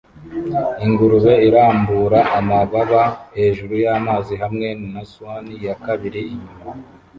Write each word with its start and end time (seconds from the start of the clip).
Ingurube 0.85 1.33
irambura 1.47 2.19
amababa 2.39 3.03
hejuru 3.37 3.73
y'amazi 3.83 4.33
hamwe 4.43 4.67
na 4.91 5.03
swan 5.11 5.45
ya 5.65 5.75
kabiri 5.85 6.21
inyuma 6.33 6.69